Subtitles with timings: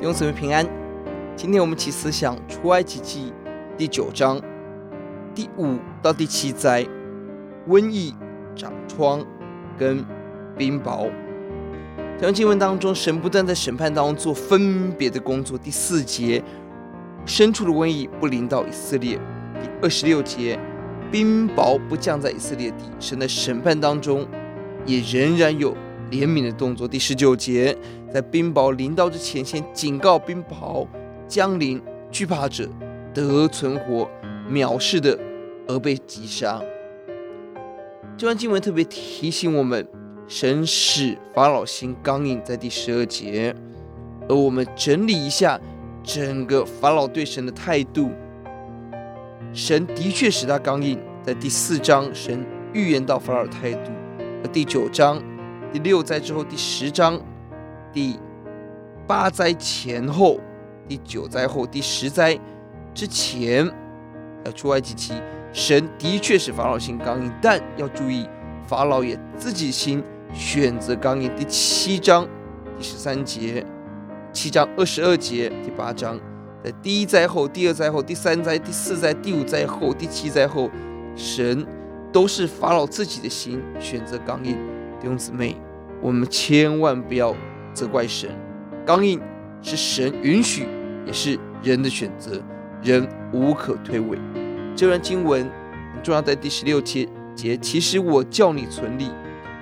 [0.00, 0.64] 兄姊妹平安。
[1.34, 3.32] 今天我们起思想出埃及记
[3.76, 4.40] 第九章
[5.34, 6.86] 第五到第七灾：
[7.68, 8.14] 瘟疫、
[8.54, 9.26] 长疮
[9.76, 10.04] 跟
[10.56, 11.10] 冰雹。
[12.16, 15.58] 在经文当中，神不断在审判当中做分别的工作。
[15.58, 16.40] 第四节，
[17.26, 19.18] 深处的瘟疫不临到以色列；
[19.60, 20.56] 第二十六节，
[21.10, 22.84] 冰雹不降在以色列地。
[23.00, 24.24] 神在审判当中
[24.86, 25.72] 也仍然有
[26.08, 26.86] 怜悯的动作。
[26.86, 27.76] 第十九节，
[28.10, 30.86] 在冰雹临到之前，先警告冰雹
[31.26, 32.68] 将临，惧怕者
[33.12, 34.08] 得存活，
[34.50, 35.18] 藐视的
[35.66, 36.62] 而被击杀。
[38.16, 39.86] 这段经文特别提醒我们。
[40.26, 43.54] 神使法老心刚硬，在第十二节。
[44.28, 45.58] 而我们整理一下
[46.04, 48.10] 整个法老对神的态度，
[49.54, 50.98] 神的确使他刚硬。
[51.22, 53.90] 在第四章，神预言到法老的态度；
[54.44, 55.18] 而第九章、
[55.72, 57.18] 第六灾之后，第十章、
[57.92, 58.18] 第
[59.06, 60.38] 八灾前后、
[60.86, 62.38] 第九灾后、第十灾
[62.94, 63.70] 之前，
[64.44, 65.14] 要出埃及记，
[65.52, 68.28] 神的确是法老心刚硬，但要注意，
[68.66, 70.02] 法老也自己心。
[70.34, 71.34] 选择刚硬。
[71.34, 72.28] 第七章
[72.76, 73.64] 第十三节，
[74.30, 76.20] 七章二十二节，第八章，
[76.62, 80.70] 在第一灾后、第二灾后、第三灾、第四灾、第五灾后、第七灾后，
[81.16, 81.66] 神
[82.12, 84.54] 都是法老自己的心选择刚硬。
[85.00, 85.56] 弟兄姊妹，
[86.02, 87.34] 我们千万不要
[87.78, 88.28] 责怪神，
[88.84, 89.20] 刚硬
[89.62, 90.66] 是神允许，
[91.06, 92.42] 也是人的选择，
[92.82, 94.18] 人无可推诿。
[94.74, 95.42] 这段经文
[95.94, 99.08] 很重要，在第十六节节，其实我叫你存立。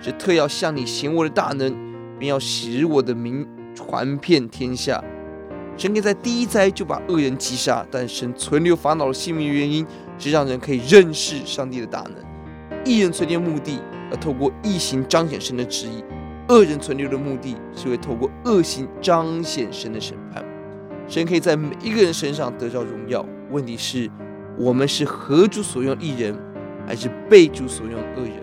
[0.00, 1.74] 是特要向你显我的大能，
[2.18, 5.02] 并要使我的名传遍天下。
[5.78, 9.86] 神可以在第一灾就把恶人击杀，但神存留法老的性命原因，
[10.18, 12.16] 是让人可以认识上帝的大能。
[12.84, 16.04] 一人存留目的，要透过义行彰显神的旨意；
[16.48, 20.44] 恶人存留的目的，是为透过恶行彰显神的审判。
[21.08, 23.24] 神可以在每一个人身上得到荣耀。
[23.50, 24.10] 问题是，
[24.58, 26.36] 我们是合主所用的义人，
[26.86, 28.42] 还是被主所用恶人？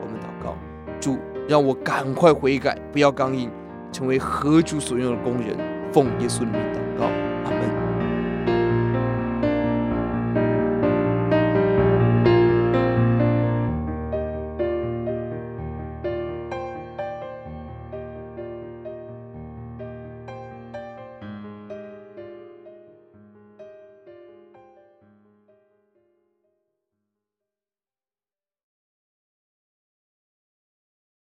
[0.00, 0.56] 我们祷告
[1.00, 1.18] 主，
[1.48, 3.50] 让我赶快悔改，不要刚硬，
[3.92, 5.56] 成为合主所用的工人。
[5.92, 6.83] 奉耶稣的名祷。